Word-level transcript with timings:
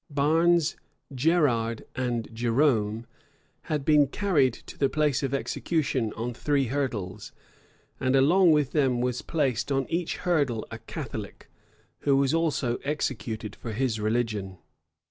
Barnes, 0.09 0.75
Gerrard, 1.13 1.85
and 1.95 2.27
Jerome 2.33 3.05
had 3.69 3.85
been 3.85 4.07
carried 4.07 4.53
to 4.55 4.75
the 4.75 4.89
place 4.89 5.21
of 5.21 5.31
execution 5.31 6.11
on 6.13 6.33
three 6.33 6.65
hurdles; 6.69 7.31
and 7.99 8.15
along 8.15 8.51
with 8.51 8.71
them 8.71 8.95
there 8.95 9.05
was 9.05 9.21
placed 9.21 9.71
on 9.71 9.85
each 9.91 10.17
hurdle 10.17 10.65
a 10.71 10.79
Catholic, 10.79 11.51
who 11.99 12.15
was 12.17 12.33
also 12.33 12.77
executed 12.77 13.55
for 13.55 13.73
his 13.73 13.99
religion. 13.99 14.57